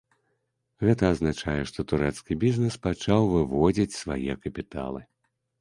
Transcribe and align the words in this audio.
Гэта 0.85 1.03
азначае, 1.15 1.57
што 1.71 1.85
турэцкі 1.93 2.37
бізнэс 2.45 2.79
пачаў 2.87 3.29
выводзіць 3.35 3.97
свае 4.03 4.31
капіталы. 4.49 5.07